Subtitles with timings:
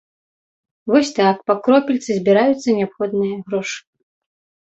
[0.91, 3.77] Вось так, па кропельцы, збіраюцца неабходныя грошы.